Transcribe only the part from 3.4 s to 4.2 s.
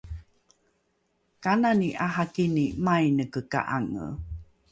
ka’ange?